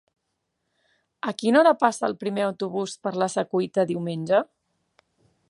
A 1.31 1.33
quina 1.41 1.59
hora 1.61 1.73
passa 1.83 2.07
el 2.09 2.17
primer 2.23 2.47
autobús 2.47 2.97
per 3.05 3.15
la 3.25 3.29
Secuita 3.35 3.87
diumenge? 3.93 4.43